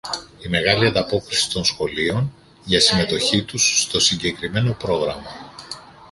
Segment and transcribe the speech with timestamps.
[0.45, 5.29] Η μεγάλη ανταπόκριση των σχολείων για συμμετοχή τους στο συγκεκριμένο πρόγραμμα